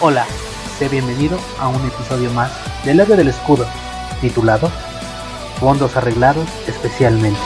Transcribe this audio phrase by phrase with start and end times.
[0.00, 0.26] Hola,
[0.78, 2.52] sé bienvenido a un episodio más
[2.84, 3.64] del Héroe del Escudo,
[4.20, 4.68] titulado
[5.58, 7.40] Fondos arreglados especialmente.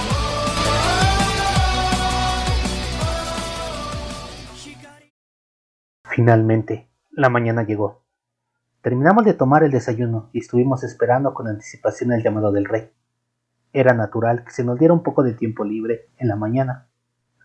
[6.05, 8.03] Finalmente, la mañana llegó.
[8.83, 12.93] Terminamos de tomar el desayuno y estuvimos esperando con anticipación el llamado del rey.
[13.73, 16.87] Era natural que se nos diera un poco de tiempo libre en la mañana.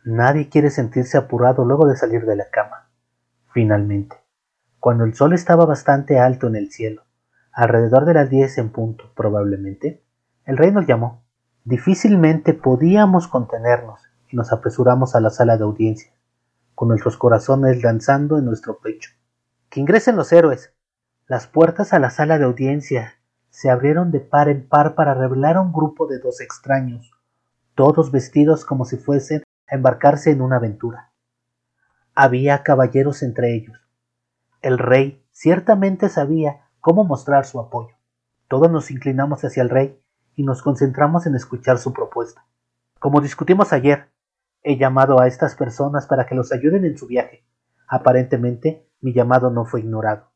[0.03, 2.89] Nadie quiere sentirse apurado luego de salir de la cama.
[3.53, 4.26] Finalmente,
[4.87, 7.03] cuando el sol estaba bastante alto en el cielo,
[7.51, 10.01] alrededor de las diez en punto probablemente,
[10.45, 11.25] el rey nos llamó.
[11.65, 16.13] Difícilmente podíamos contenernos y nos apresuramos a la sala de audiencia,
[16.73, 19.11] con nuestros corazones danzando en nuestro pecho.
[19.69, 20.73] Que ingresen los héroes.
[21.27, 23.15] Las puertas a la sala de audiencia
[23.49, 27.11] se abrieron de par en par para revelar a un grupo de dos extraños,
[27.75, 31.11] todos vestidos como si fuesen a embarcarse en una aventura.
[32.15, 33.86] Había caballeros entre ellos.
[34.67, 37.95] El rey ciertamente sabía cómo mostrar su apoyo.
[38.49, 39.97] Todos nos inclinamos hacia el rey
[40.35, 42.45] y nos concentramos en escuchar su propuesta.
[42.99, 44.09] Como discutimos ayer,
[44.63, 47.45] he llamado a estas personas para que los ayuden en su viaje.
[47.87, 50.33] Aparentemente, mi llamado no fue ignorado.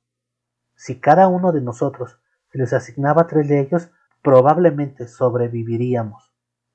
[0.76, 2.18] Si cada uno de nosotros
[2.54, 6.34] se les asignaba tres de ellos, probablemente sobreviviríamos.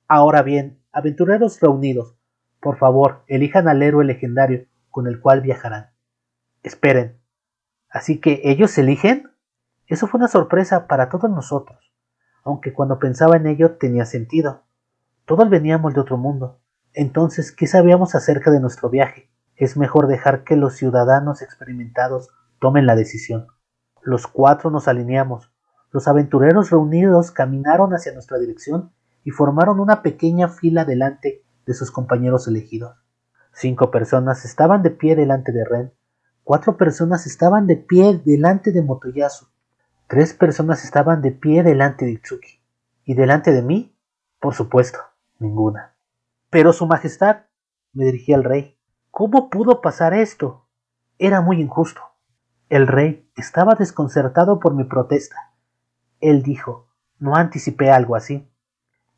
[0.08, 2.18] Ahora bien, aventureros reunidos,
[2.60, 5.86] por favor, elijan al héroe legendario con el cual viajarán.
[6.62, 7.24] Esperen.
[7.96, 9.30] ¿Así que ellos eligen?
[9.86, 11.94] Eso fue una sorpresa para todos nosotros,
[12.44, 14.64] aunque cuando pensaba en ello tenía sentido.
[15.24, 16.60] Todos veníamos de otro mundo.
[16.92, 19.30] Entonces, ¿qué sabíamos acerca de nuestro viaje?
[19.54, 22.28] Es mejor dejar que los ciudadanos experimentados
[22.60, 23.46] tomen la decisión.
[24.02, 25.50] Los cuatro nos alineamos,
[25.90, 28.92] los aventureros reunidos caminaron hacia nuestra dirección
[29.24, 32.94] y formaron una pequeña fila delante de sus compañeros elegidos.
[33.54, 35.92] Cinco personas estaban de pie delante de Ren,
[36.46, 39.48] cuatro personas estaban de pie delante de Motoyasu,
[40.06, 42.60] tres personas estaban de pie delante de Itsuki,
[43.04, 43.98] y delante de mí,
[44.38, 45.00] por supuesto,
[45.40, 45.96] ninguna.
[46.48, 47.46] Pero Su Majestad,
[47.92, 48.78] me dirigí al rey,
[49.10, 50.68] ¿cómo pudo pasar esto?
[51.18, 52.00] Era muy injusto.
[52.68, 55.52] El rey estaba desconcertado por mi protesta.
[56.20, 56.86] Él dijo,
[57.18, 58.48] no anticipé algo así.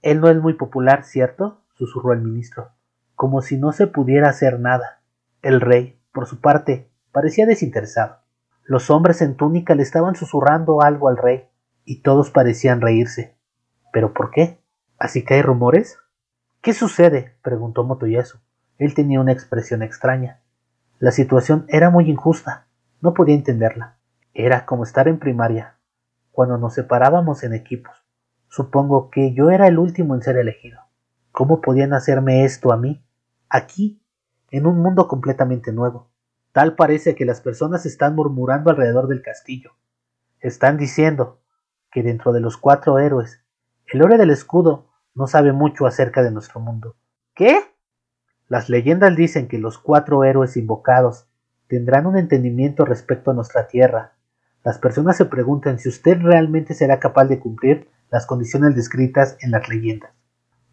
[0.00, 1.60] Él no es muy popular, ¿cierto?
[1.74, 2.70] susurró el ministro,
[3.14, 5.02] como si no se pudiera hacer nada.
[5.42, 6.87] El rey, por su parte,
[7.18, 8.18] parecía desinteresado.
[8.62, 11.48] Los hombres en túnica le estaban susurrando algo al rey,
[11.84, 13.36] y todos parecían reírse.
[13.92, 14.62] ¿Pero por qué?
[15.00, 15.98] ¿Así que hay rumores?
[16.62, 17.36] ¿Qué sucede?
[17.42, 18.38] preguntó Motoyasu.
[18.78, 20.42] Él tenía una expresión extraña.
[21.00, 22.68] La situación era muy injusta.
[23.00, 23.98] No podía entenderla.
[24.32, 25.76] Era como estar en primaria,
[26.30, 27.96] cuando nos separábamos en equipos.
[28.46, 30.82] Supongo que yo era el último en ser elegido.
[31.32, 33.04] ¿Cómo podían hacerme esto a mí?
[33.48, 34.00] Aquí,
[34.52, 36.07] en un mundo completamente nuevo.
[36.58, 39.76] Tal parece que las personas están murmurando alrededor del castillo.
[40.40, 41.40] Están diciendo
[41.92, 43.44] que dentro de los cuatro héroes,
[43.86, 46.96] el héroe del escudo no sabe mucho acerca de nuestro mundo.
[47.32, 47.60] ¿Qué?
[48.48, 51.28] Las leyendas dicen que los cuatro héroes invocados
[51.68, 54.14] tendrán un entendimiento respecto a nuestra tierra
[54.64, 59.52] las personas se preguntan si usted realmente será capaz de cumplir las condiciones descritas en
[59.52, 60.10] las leyendas.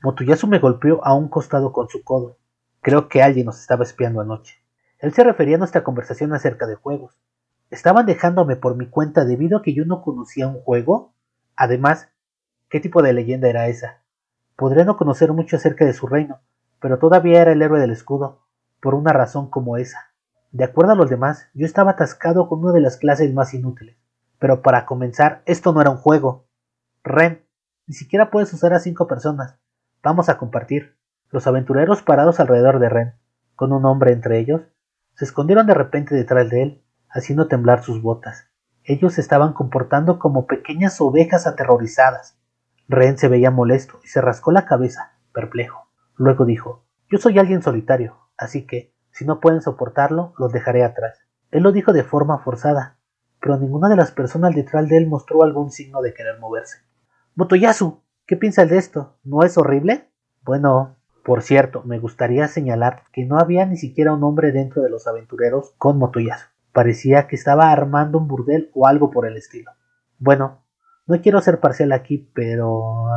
[0.02, 2.40] Motoyasu me golpeó a un costado con su codo.
[2.82, 4.65] Creo que alguien nos estaba espiando anoche.
[5.00, 7.18] Él se refería a nuestra conversación acerca de juegos.
[7.70, 11.14] ¿Estaban dejándome por mi cuenta debido a que yo no conocía un juego?
[11.56, 12.10] Además,
[12.70, 14.04] ¿qué tipo de leyenda era esa?
[14.56, 16.40] Podría no conocer mucho acerca de su reino,
[16.80, 18.46] pero todavía era el héroe del escudo,
[18.82, 20.12] por una razón como esa.
[20.52, 23.98] De acuerdo a los demás, yo estaba atascado con una de las clases más inútiles.
[24.40, 26.46] Pero para comenzar, esto no era un juego.
[27.04, 27.46] Ren,
[27.88, 29.58] ni siquiera puedes usar a cinco personas.
[30.02, 30.98] Vamos a compartir.
[31.32, 33.14] Los aventureros parados alrededor de Ren,
[33.56, 34.62] con un hombre entre ellos,
[35.16, 38.48] se escondieron de repente detrás de él, haciendo temblar sus botas.
[38.84, 42.38] Ellos se estaban comportando como pequeñas ovejas aterrorizadas.
[42.88, 45.90] Ren se veía molesto y se rascó la cabeza, perplejo.
[46.16, 51.18] Luego dijo, Yo soy alguien solitario, así que si no pueden soportarlo, los dejaré atrás.
[51.50, 52.98] Él lo dijo de forma forzada,
[53.40, 56.80] pero ninguna de las personas detrás de él mostró algún signo de querer moverse.
[57.36, 59.18] Motoyasu, ¿qué piensas de esto?
[59.24, 60.10] ¿No es horrible?
[60.44, 60.95] Bueno,
[61.26, 65.08] por cierto, me gustaría señalar que no había ni siquiera un hombre dentro de los
[65.08, 66.50] aventureros con Motoyasu.
[66.72, 69.72] Parecía que estaba armando un burdel o algo por el estilo.
[70.20, 70.62] Bueno,
[71.08, 73.08] no quiero ser parcial aquí, pero...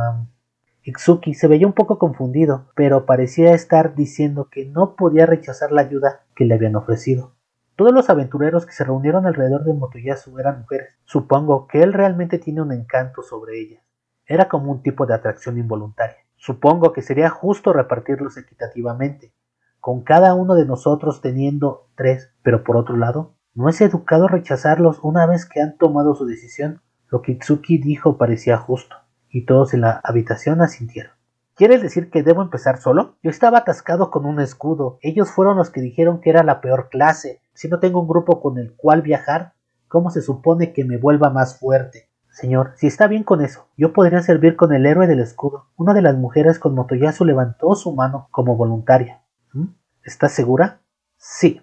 [0.81, 5.81] Itsuki se veía un poco confundido, pero parecía estar diciendo que no podía rechazar la
[5.81, 7.35] ayuda que le habían ofrecido.
[7.75, 10.97] Todos los aventureros que se reunieron alrededor de Motoyasu eran mujeres.
[11.03, 13.83] Supongo que él realmente tiene un encanto sobre ellas.
[14.25, 16.17] Era como un tipo de atracción involuntaria.
[16.39, 19.33] Supongo que sería justo repartirlos equitativamente,
[19.81, 24.99] con cada uno de nosotros teniendo tres, pero por otro lado, No es educado rechazarlos
[25.01, 26.81] una vez que han tomado su decisión.
[27.09, 28.95] Lo que Itsuki dijo parecía justo,
[29.29, 31.11] y todos en la habitación asintieron.
[31.55, 33.17] ¿Quieres decir que debo empezar solo?
[33.21, 34.97] Yo estaba atascado con un escudo.
[35.01, 37.41] Ellos fueron los que dijeron que era la peor clase.
[37.53, 39.53] Si no tengo un grupo con el cual viajar,
[39.89, 42.08] ¿cómo se supone que me vuelva más fuerte?
[42.39, 45.65] Señor, si está bien con eso, yo podría servir con el héroe del escudo.
[45.75, 49.19] Una de las mujeres con Motoyasu levantó su mano como voluntaria.
[49.51, 49.65] ¿Mm?
[50.05, 50.79] ¿Estás segura?
[51.17, 51.61] Sí.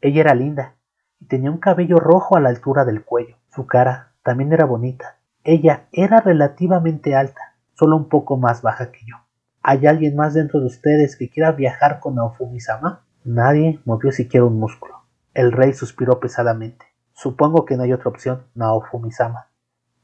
[0.00, 0.76] Ella era linda
[1.20, 3.36] y tenía un cabello rojo a la altura del cuello.
[3.50, 5.18] Su cara también era bonita.
[5.44, 9.16] Ella era relativamente alta, solo un poco más baja que yo.
[9.62, 13.04] ¿Hay alguien más dentro de ustedes que quiera viajar con Naofumi-sama?
[13.22, 14.94] Nadie movió siquiera un músculo.
[15.34, 16.86] El rey suspiró pesadamente.
[17.12, 19.48] Supongo que no hay otra opción, Naofumi-sama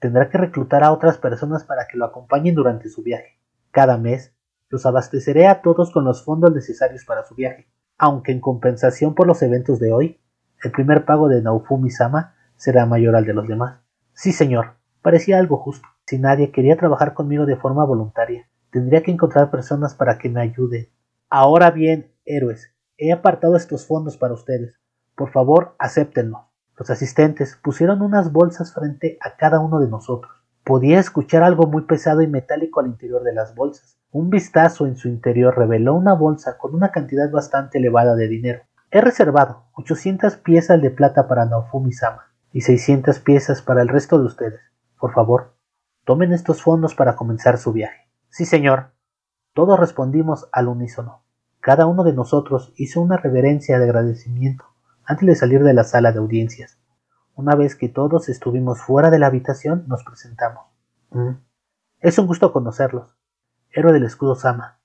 [0.03, 3.39] tendrá que reclutar a otras personas para que lo acompañen durante su viaje.
[3.71, 4.35] Cada mes
[4.69, 7.69] los abasteceré a todos con los fondos necesarios para su viaje,
[7.99, 10.21] aunque en compensación por los eventos de hoy,
[10.65, 13.81] el primer pago de Naofumi-sama será mayor al de los demás.
[14.13, 14.73] Sí, señor,
[15.03, 15.87] parecía algo justo.
[16.05, 20.41] Si nadie quería trabajar conmigo de forma voluntaria, tendría que encontrar personas para que me
[20.41, 20.89] ayuden.
[21.31, 24.81] Ahora bien, héroes, he apartado estos fondos para ustedes.
[25.15, 26.52] Por favor, acéptenlos.
[26.79, 30.33] Los asistentes pusieron unas bolsas frente a cada uno de nosotros.
[30.65, 33.99] Podía escuchar algo muy pesado y metálico al interior de las bolsas.
[34.11, 38.63] Un vistazo en su interior reveló una bolsa con una cantidad bastante elevada de dinero.
[38.91, 44.25] He reservado 800 piezas de plata para Naofumi-sama y 600 piezas para el resto de
[44.25, 44.61] ustedes.
[44.99, 45.55] Por favor,
[46.05, 48.09] tomen estos fondos para comenzar su viaje.
[48.31, 48.93] Sí, señor.
[49.53, 51.23] Todos respondimos al unísono.
[51.61, 54.72] Cada uno de nosotros hizo una reverencia de agradecimiento
[55.05, 56.79] antes de salir de la sala de audiencias.
[57.35, 60.65] Una vez que todos estuvimos fuera de la habitación, nos presentamos.
[61.11, 61.33] Mm.
[62.01, 63.17] Es un gusto conocerlos.
[63.71, 64.81] Héroe del escudo Sama.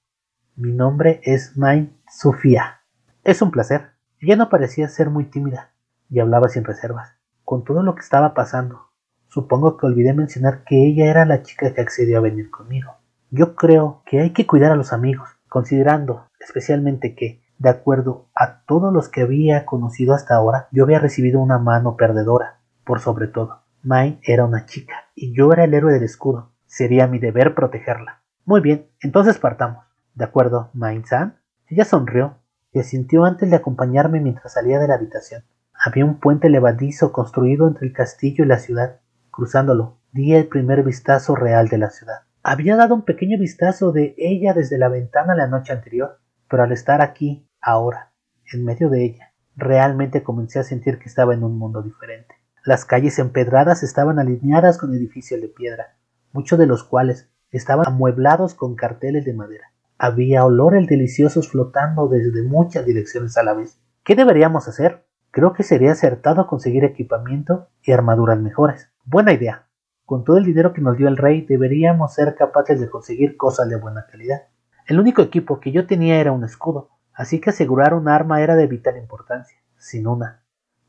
[0.56, 2.82] Mi nombre es Mai Sofía.
[3.24, 3.92] Es un placer.
[4.20, 5.72] Ella no parecía ser muy tímida
[6.10, 7.12] y hablaba sin reservas.
[7.44, 8.90] Con todo lo que estaba pasando,
[9.28, 12.96] supongo que olvidé mencionar que ella era la chica que accedió a venir conmigo.
[13.30, 18.62] Yo creo que hay que cuidar a los amigos, considerando especialmente que de acuerdo a
[18.62, 23.28] todos los que había conocido hasta ahora, yo había recibido una mano perdedora, por sobre
[23.28, 23.62] todo.
[23.84, 26.52] Mai era una chica, y yo era el héroe del escudo.
[26.66, 28.22] Sería mi deber protegerla.
[28.46, 29.86] Muy bien, entonces partamos.
[30.14, 31.38] ¿De acuerdo, Mai-san?
[31.68, 32.38] Ella sonrió
[32.72, 35.44] y asintió antes de acompañarme mientras salía de la habitación.
[35.74, 39.00] Había un puente levadizo construido entre el castillo y la ciudad.
[39.32, 42.22] Cruzándolo, di el primer vistazo real de la ciudad.
[42.44, 46.20] Había dado un pequeño vistazo de ella desde la ventana la noche anterior,
[46.50, 48.12] pero al estar aquí ahora,
[48.52, 52.36] en medio de ella, realmente comencé a sentir que estaba en un mundo diferente.
[52.64, 55.96] Las calles empedradas estaban alineadas con edificios de piedra,
[56.34, 59.72] muchos de los cuales estaban amueblados con carteles de madera.
[59.98, 63.80] Había olores deliciosos flotando desde muchas direcciones a la vez.
[64.04, 65.06] ¿Qué deberíamos hacer?
[65.32, 68.92] Creo que sería acertado conseguir equipamiento y armaduras mejores.
[69.06, 69.68] Buena idea.
[70.06, 73.70] Con todo el dinero que nos dio el rey deberíamos ser capaces de conseguir cosas
[73.70, 74.44] de buena calidad.
[74.86, 78.56] El único equipo que yo tenía era un escudo, Así que asegurar un arma era
[78.56, 79.58] de vital importancia.
[79.76, 80.44] Sin una,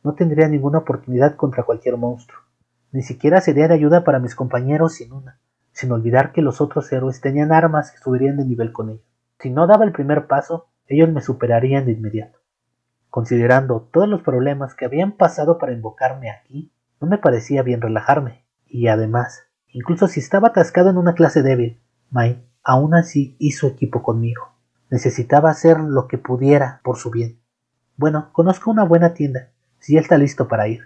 [0.04, 2.42] no tendría ninguna oportunidad contra cualquier monstruo.
[2.92, 5.40] Ni siquiera sería de ayuda para mis compañeros sin una,
[5.72, 9.06] sin olvidar que los otros héroes tenían armas que subirían de nivel con ellos.
[9.38, 12.38] Si no daba el primer paso, ellos me superarían de inmediato.
[13.08, 16.70] Considerando todos los problemas que habían pasado para invocarme aquí,
[17.00, 18.44] no me parecía bien relajarme.
[18.66, 21.80] Y además, incluso si estaba atascado en una clase débil,
[22.11, 24.58] Mai aún así hizo equipo conmigo.
[24.90, 27.38] Necesitaba hacer lo que pudiera por su bien.
[27.99, 29.50] Bueno, conozco una buena tienda.
[29.80, 30.80] Si él está listo para ir.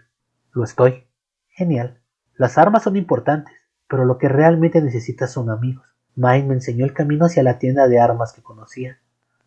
[0.53, 1.05] Lo estoy.
[1.51, 2.01] Genial.
[2.35, 3.55] Las armas son importantes,
[3.89, 5.87] pero lo que realmente necesitas son amigos.
[6.17, 8.99] Mine me enseñó el camino hacia la tienda de armas que conocía.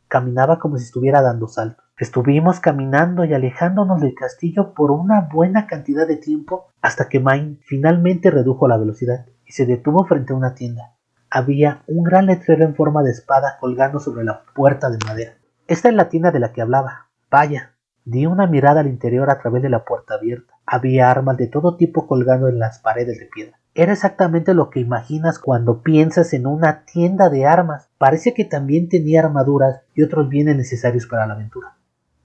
[0.08, 1.84] Caminaba como si estuviera dando saltos.
[1.98, 7.58] Estuvimos caminando y alejándonos del castillo por una buena cantidad de tiempo hasta que Mine
[7.64, 10.95] finalmente redujo la velocidad y se detuvo frente a una tienda
[11.36, 15.34] había un gran letrero en forma de espada colgando sobre la puerta de madera.
[15.68, 17.10] Esta es la tienda de la que hablaba.
[17.30, 17.74] Vaya.
[18.06, 20.54] Di una mirada al interior a través de la puerta abierta.
[20.66, 23.60] Había armas de todo tipo colgando en las paredes de piedra.
[23.74, 27.90] Era exactamente lo que imaginas cuando piensas en una tienda de armas.
[27.98, 31.76] Parece que también tenía armaduras y otros bienes necesarios para la aventura.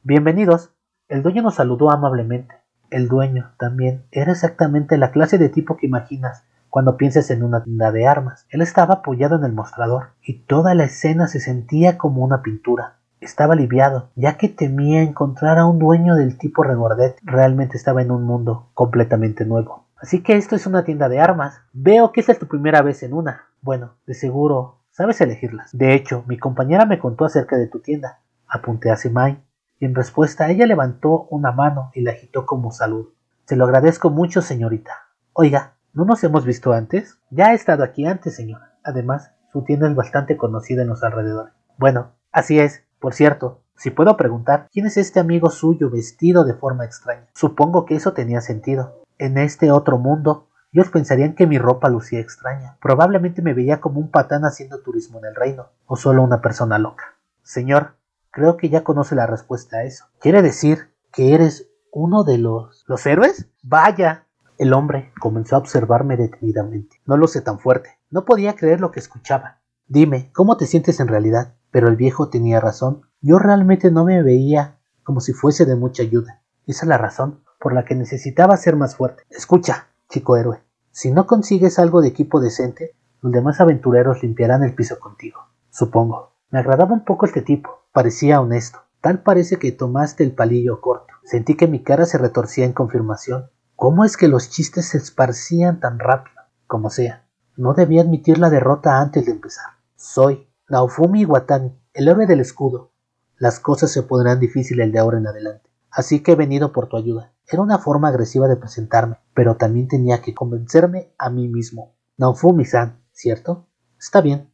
[0.05, 0.71] Bienvenidos.
[1.09, 2.55] El dueño nos saludó amablemente.
[2.91, 7.63] El dueño también era exactamente la clase de tipo que imaginas cuando pienses en una
[7.63, 8.47] tienda de armas.
[8.49, 12.97] Él estaba apoyado en el mostrador y toda la escena se sentía como una pintura.
[13.21, 17.19] Estaba aliviado, ya que temía encontrar a un dueño del tipo regordet.
[17.23, 19.85] Realmente estaba en un mundo completamente nuevo.
[20.01, 21.61] Así que esto es una tienda de armas.
[21.75, 23.43] Veo que esta es tu primera vez en una.
[23.61, 25.71] Bueno, de seguro sabes elegirlas.
[25.73, 28.21] De hecho, mi compañera me contó acerca de tu tienda.
[28.49, 29.43] Apunté a Simai
[29.79, 33.09] y en respuesta ella levantó una mano y la agitó como salud.
[33.45, 34.93] Se lo agradezco mucho, señorita.
[35.33, 37.19] Oiga, ¿no nos hemos visto antes?
[37.31, 38.75] Ya he estado aquí antes, señora.
[38.85, 41.55] Además, su tienda es bastante conocida en los alrededores.
[41.77, 42.85] Bueno, así es.
[42.99, 47.29] Por cierto, si puedo preguntar, ¿quién es este amigo suyo vestido de forma extraña?
[47.35, 49.05] Supongo que eso tenía sentido.
[49.19, 52.77] En este otro mundo, ellos pensarían que mi ropa lucía extraña.
[52.81, 56.79] Probablemente me veía como un patán haciendo turismo en el reino, o solo una persona
[56.79, 57.17] loca.
[57.43, 57.97] Señor,
[58.31, 60.05] creo que ya conoce la respuesta a eso.
[60.21, 62.85] ¿Quiere decir que eres uno de los...
[62.87, 63.49] ¿Los héroes?
[63.63, 64.27] Vaya.
[64.61, 67.01] El hombre comenzó a observarme detenidamente.
[67.07, 67.99] No lo sé tan fuerte.
[68.11, 69.63] No podía creer lo que escuchaba.
[69.89, 71.55] Dime, ¿cómo te sientes en realidad?
[71.71, 73.01] Pero el viejo tenía razón.
[73.23, 76.43] Yo realmente no me veía como si fuese de mucha ayuda.
[76.67, 79.23] Esa es la razón por la que necesitaba ser más fuerte.
[79.31, 80.61] Escucha, chico héroe.
[80.91, 85.41] Si no consigues algo de equipo decente, los demás aventureros limpiarán el piso contigo.
[85.71, 86.35] Supongo.
[86.51, 87.87] Me agradaba un poco este tipo.
[87.93, 88.81] Parecía honesto.
[89.01, 91.15] Tal parece que tomaste el palillo corto.
[91.25, 93.49] Sentí que mi cara se retorcía en confirmación.
[93.81, 96.37] ¿Cómo es que los chistes se esparcían tan rápido?
[96.67, 99.65] Como sea, no debía admitir la derrota antes de empezar.
[99.97, 102.93] Soy Naofumi Watani, el héroe del escudo.
[103.39, 105.71] Las cosas se pondrán difíciles de ahora en adelante.
[105.91, 107.33] Así que he venido por tu ayuda.
[107.51, 111.95] Era una forma agresiva de presentarme, pero también tenía que convencerme a mí mismo.
[112.19, 113.67] Naofumi-san, ¿cierto?
[113.99, 114.53] Está bien.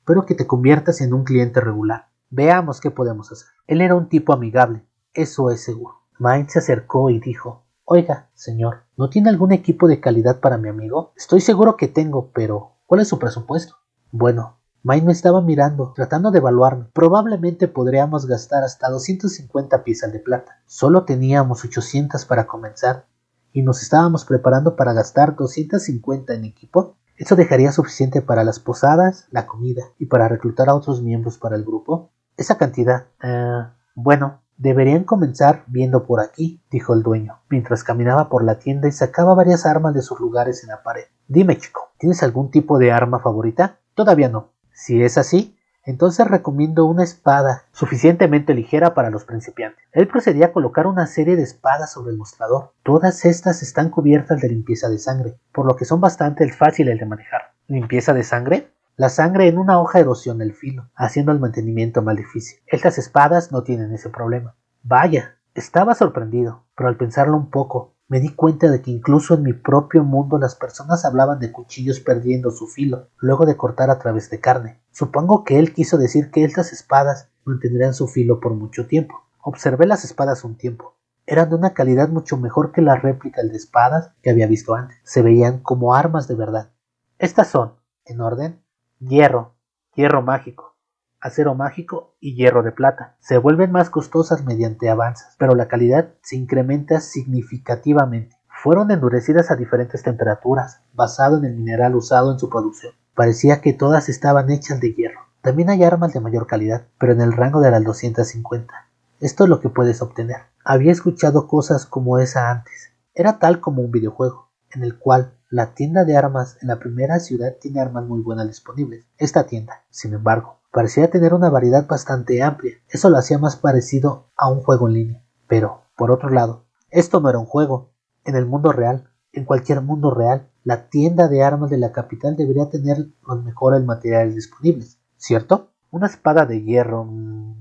[0.00, 2.10] Espero que te conviertas en un cliente regular.
[2.28, 3.48] Veamos qué podemos hacer.
[3.68, 6.02] Él era un tipo amigable, eso es seguro.
[6.18, 10.68] Mind se acercó y dijo Oiga, señor, ¿no tiene algún equipo de calidad para mi
[10.68, 11.12] amigo?
[11.16, 13.76] Estoy seguro que tengo, pero ¿cuál es su presupuesto?
[14.10, 16.86] Bueno, Mike me estaba mirando, tratando de evaluarme.
[16.92, 20.60] Probablemente podríamos gastar hasta 250 piezas de plata.
[20.66, 23.06] Solo teníamos 800 para comenzar
[23.52, 26.96] y nos estábamos preparando para gastar 250 en equipo.
[27.16, 31.54] Eso dejaría suficiente para las posadas, la comida y para reclutar a otros miembros para
[31.54, 32.10] el grupo.
[32.36, 33.06] Esa cantidad.
[33.22, 38.88] Uh, bueno, deberían comenzar viendo por aquí, dijo el dueño, mientras caminaba por la tienda
[38.88, 41.04] y sacaba varias armas de sus lugares en la pared.
[41.28, 43.78] Dime, chico, ¿tienes algún tipo de arma favorita?
[43.94, 44.52] Todavía no.
[44.72, 49.84] Si es así, entonces recomiendo una espada suficientemente ligera para los principiantes.
[49.92, 52.72] Él procedía a colocar una serie de espadas sobre el mostrador.
[52.82, 57.06] Todas estas están cubiertas de limpieza de sangre, por lo que son bastante fáciles de
[57.06, 57.52] manejar.
[57.68, 58.72] ¿Limpieza de sangre?
[58.98, 62.60] La sangre en una hoja erosiona el filo, haciendo el mantenimiento más difícil.
[62.66, 64.56] Estas espadas no tienen ese problema.
[64.82, 69.42] Vaya, estaba sorprendido, pero al pensarlo un poco, me di cuenta de que incluso en
[69.42, 73.98] mi propio mundo las personas hablaban de cuchillos perdiendo su filo, luego de cortar a
[73.98, 74.80] través de carne.
[74.92, 79.26] Supongo que él quiso decir que estas espadas mantendrían su filo por mucho tiempo.
[79.42, 80.96] Observé las espadas un tiempo.
[81.26, 84.96] Eran de una calidad mucho mejor que la réplica de espadas que había visto antes.
[85.04, 86.70] Se veían como armas de verdad.
[87.18, 87.74] Estas son,
[88.06, 88.62] en orden,
[88.98, 89.54] hierro,
[89.94, 90.76] hierro mágico,
[91.20, 93.16] acero mágico y hierro de plata.
[93.20, 98.36] Se vuelven más costosas mediante avances, pero la calidad se incrementa significativamente.
[98.48, 102.94] Fueron endurecidas a diferentes temperaturas, basado en el mineral usado en su producción.
[103.14, 105.20] Parecía que todas estaban hechas de hierro.
[105.42, 108.74] También hay armas de mayor calidad, pero en el rango de las 250.
[109.20, 110.42] Esto es lo que puedes obtener.
[110.64, 112.92] Había escuchado cosas como esa antes.
[113.14, 117.20] Era tal como un videojuego, en el cual la tienda de armas en la primera
[117.20, 119.06] ciudad tiene armas muy buenas disponibles.
[119.16, 122.74] Esta tienda, sin embargo, parecía tener una variedad bastante amplia.
[122.88, 125.22] Eso lo hacía más parecido a un juego en línea.
[125.46, 127.90] Pero, por otro lado, esto no era un juego.
[128.24, 132.36] En el mundo real, en cualquier mundo real, la tienda de armas de la capital
[132.36, 135.70] debería tener los mejores materiales disponibles, ¿cierto?
[135.90, 137.04] Una espada de hierro.
[137.04, 137.54] Mm,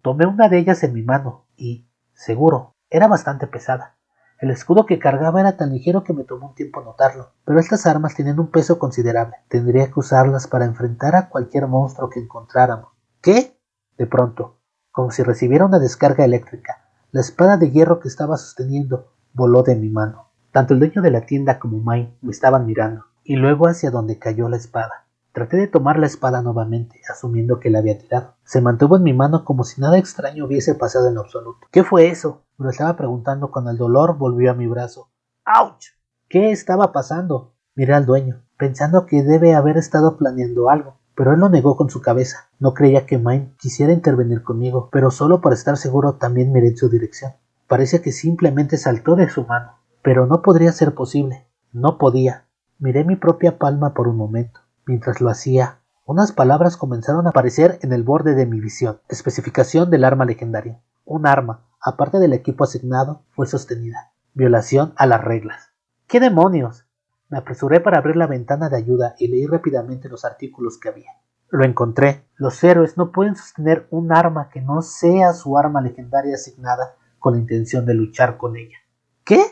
[0.00, 3.96] tomé una de ellas en mi mano y, seguro, era bastante pesada.
[4.38, 7.86] El escudo que cargaba era tan ligero que me tomó un tiempo notarlo, pero estas
[7.86, 9.36] armas tienen un peso considerable.
[9.48, 12.90] Tendría que usarlas para enfrentar a cualquier monstruo que encontráramos.
[13.22, 13.58] ¿Qué?
[13.96, 14.58] De pronto,
[14.90, 19.74] como si recibiera una descarga eléctrica, la espada de hierro que estaba sosteniendo voló de
[19.74, 20.30] mi mano.
[20.52, 24.18] Tanto el dueño de la tienda como Mai me estaban mirando, y luego hacia donde
[24.18, 25.05] cayó la espada.
[25.36, 28.36] Traté de tomar la espada nuevamente, asumiendo que la había tirado.
[28.44, 31.66] Se mantuvo en mi mano como si nada extraño hubiese pasado en absoluto.
[31.70, 32.40] ¿Qué fue eso?
[32.56, 35.10] Lo estaba preguntando cuando el dolor volvió a mi brazo.
[35.44, 35.92] ¡Auch!
[36.30, 37.52] ¿Qué estaba pasando?
[37.74, 41.90] Miré al dueño, pensando que debe haber estado planeando algo, pero él lo negó con
[41.90, 42.48] su cabeza.
[42.58, 46.78] No creía que Mine quisiera intervenir conmigo, pero solo para estar seguro también miré en
[46.78, 47.32] su dirección.
[47.68, 51.46] Parece que simplemente saltó de su mano, pero no podría ser posible.
[51.74, 52.46] No podía.
[52.78, 54.60] Miré mi propia palma por un momento.
[54.86, 59.00] Mientras lo hacía, unas palabras comenzaron a aparecer en el borde de mi visión.
[59.08, 60.80] Especificación del arma legendaria.
[61.04, 64.12] Un arma, aparte del equipo asignado, fue sostenida.
[64.32, 65.72] Violación a las reglas.
[66.06, 66.86] ¿Qué demonios?
[67.28, 71.10] Me apresuré para abrir la ventana de ayuda y leí rápidamente los artículos que había.
[71.48, 72.24] Lo encontré.
[72.36, 77.34] Los héroes no pueden sostener un arma que no sea su arma legendaria asignada con
[77.34, 78.78] la intención de luchar con ella.
[79.24, 79.42] ¿Qué?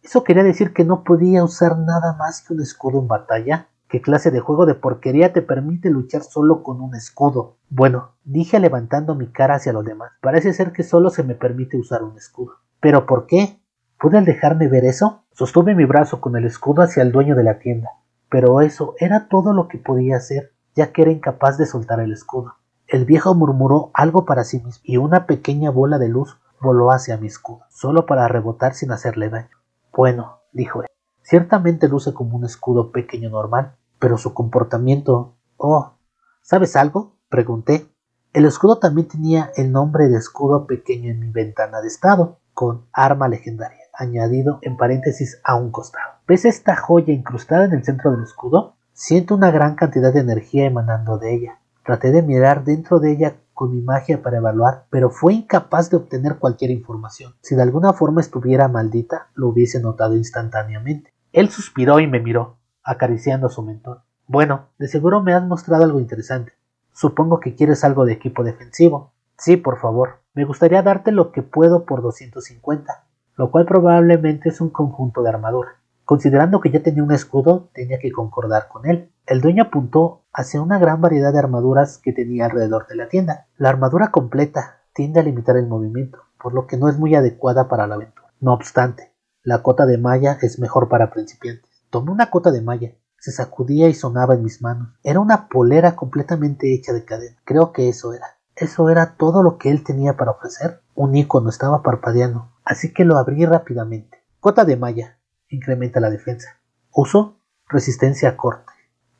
[0.00, 3.68] ¿Eso quería decir que no podía usar nada más que un escudo en batalla?
[3.88, 7.56] ¿Qué clase de juego de porquería te permite luchar solo con un escudo?
[7.70, 10.12] Bueno, dije levantando mi cara hacia los demás.
[10.20, 12.54] Parece ser que solo se me permite usar un escudo.
[12.80, 13.60] ¿Pero por qué?
[13.98, 15.24] ¿Pude dejarme ver eso?
[15.32, 17.90] Sostuve mi brazo con el escudo hacia el dueño de la tienda.
[18.28, 22.12] Pero eso era todo lo que podía hacer ya que era incapaz de soltar el
[22.12, 22.56] escudo.
[22.86, 27.16] El viejo murmuró algo para sí mismo y una pequeña bola de luz voló hacia
[27.16, 29.56] mi escudo, solo para rebotar sin hacerle daño.
[29.92, 30.88] Bueno, dijo él,
[31.26, 35.34] ciertamente luce como un escudo pequeño normal, pero su comportamiento...
[35.56, 35.94] Oh,
[36.42, 37.16] ¿sabes algo?
[37.28, 37.88] pregunté.
[38.32, 42.86] El escudo también tenía el nombre de escudo pequeño en mi ventana de estado, con
[42.92, 46.14] arma legendaria, añadido en paréntesis a un costado.
[46.28, 48.76] ¿Ves esta joya incrustada en el centro del escudo?
[48.92, 51.58] Siento una gran cantidad de energía emanando de ella.
[51.84, 55.96] Traté de mirar dentro de ella con mi magia para evaluar, pero fue incapaz de
[55.96, 57.34] obtener cualquier información.
[57.40, 61.15] Si de alguna forma estuviera maldita, lo hubiese notado instantáneamente.
[61.36, 63.98] Él suspiró y me miró, acariciando su mentón.
[64.26, 66.54] Bueno, de seguro me has mostrado algo interesante.
[66.94, 69.12] Supongo que quieres algo de equipo defensivo.
[69.36, 70.20] Sí, por favor.
[70.32, 73.04] Me gustaría darte lo que puedo por 250,
[73.36, 75.76] lo cual probablemente es un conjunto de armadura.
[76.06, 79.10] Considerando que ya tenía un escudo, tenía que concordar con él.
[79.26, 83.48] El dueño apuntó hacia una gran variedad de armaduras que tenía alrededor de la tienda.
[83.58, 87.68] La armadura completa tiende a limitar el movimiento, por lo que no es muy adecuada
[87.68, 88.32] para la aventura.
[88.40, 89.12] No obstante,
[89.46, 91.70] la cota de malla es mejor para principiantes.
[91.90, 94.88] Tomé una cota de malla, se sacudía y sonaba en mis manos.
[95.04, 97.36] Era una polera completamente hecha de cadena.
[97.44, 98.26] Creo que eso era.
[98.56, 100.82] Eso era todo lo que él tenía para ofrecer.
[100.96, 104.18] Un icono estaba parpadeando, así que lo abrí rápidamente.
[104.40, 106.58] Cota de malla, incrementa la defensa.
[106.90, 107.38] Uso,
[107.68, 108.72] resistencia a corte.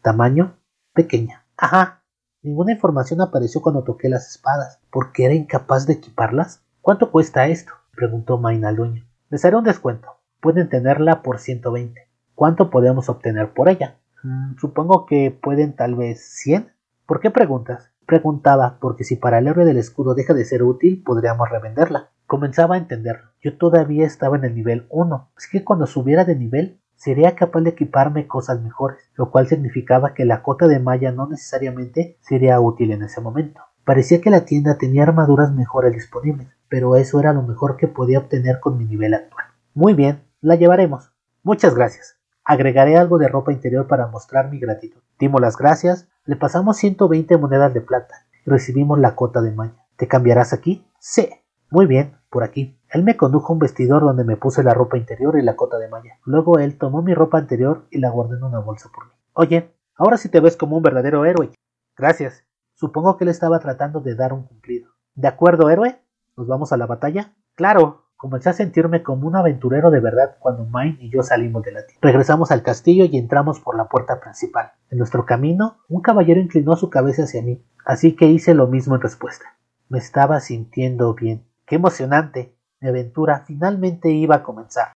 [0.02, 0.58] Tamaño,
[0.92, 1.46] pequeña.
[1.56, 2.02] Ajá.
[2.42, 6.64] Ninguna información apareció cuando toqué las espadas, porque era incapaz de equiparlas.
[6.80, 7.74] ¿Cuánto cuesta esto?
[7.94, 9.06] preguntó Main al dueño.
[9.28, 10.15] Les haré un descuento.
[10.40, 12.08] Pueden tenerla por 120.
[12.34, 13.96] ¿Cuánto podemos obtener por ella?
[14.22, 16.72] Mm, supongo que pueden tal vez 100.
[17.06, 17.90] ¿Por qué preguntas?
[18.06, 22.10] Preguntaba porque si para el héroe del escudo deja de ser útil, podríamos revenderla.
[22.26, 23.30] Comenzaba a entenderlo.
[23.40, 27.60] Yo todavía estaba en el nivel 1, así que cuando subiera de nivel sería capaz
[27.60, 32.60] de equiparme cosas mejores, lo cual significaba que la cota de malla no necesariamente sería
[32.60, 33.60] útil en ese momento.
[33.84, 38.18] Parecía que la tienda tenía armaduras mejores disponibles, pero eso era lo mejor que podía
[38.18, 39.46] obtener con mi nivel actual.
[39.76, 41.12] Muy bien, la llevaremos.
[41.42, 42.16] Muchas gracias.
[42.46, 45.02] Agregaré algo de ropa interior para mostrar mi gratitud.
[45.18, 49.84] Dimos las gracias, le pasamos 120 monedas de plata y recibimos la cota de malla.
[49.96, 50.90] ¿Te cambiarás aquí?
[50.98, 51.28] Sí.
[51.70, 52.80] Muy bien, por aquí.
[52.88, 55.76] Él me condujo a un vestidor donde me puse la ropa interior y la cota
[55.76, 56.20] de malla.
[56.24, 59.12] Luego él tomó mi ropa anterior y la guardó en una bolsa por mí.
[59.34, 61.52] Oye, ahora sí te ves como un verdadero héroe.
[61.98, 62.44] Gracias.
[62.76, 64.92] Supongo que él estaba tratando de dar un cumplido.
[65.14, 66.00] ¿De acuerdo, héroe?
[66.34, 67.34] ¿Nos vamos a la batalla?
[67.56, 68.05] Claro.
[68.18, 71.84] Comencé a sentirme como un aventurero de verdad cuando Mine y yo salimos de la
[71.84, 72.00] tienda.
[72.00, 74.72] Regresamos al castillo y entramos por la puerta principal.
[74.90, 78.94] En nuestro camino, un caballero inclinó su cabeza hacia mí, así que hice lo mismo
[78.94, 79.44] en respuesta.
[79.90, 81.44] Me estaba sintiendo bien.
[81.66, 82.56] ¡Qué emocionante!
[82.80, 84.92] Mi aventura finalmente iba a comenzar.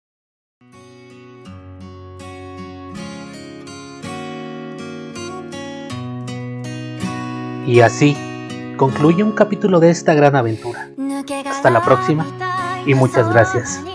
[7.68, 8.16] Y así
[8.78, 10.88] concluye un capítulo de esta gran aventura.
[11.46, 12.26] Hasta la próxima
[12.86, 13.89] y muchas gracias.